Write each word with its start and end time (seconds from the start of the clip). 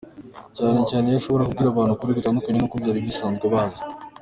Cyane 0.57 0.79
cyane 0.89 1.05
iyo 1.07 1.17
ashobora 1.19 1.47
kubwira 1.47 1.69
abantu 1.71 1.91
ukuri 1.93 2.17
gutandukanye 2.17 2.57
n’uko 2.59 2.75
bari 2.83 2.99
basanzwe 3.07 3.45
bazi. 3.53 3.81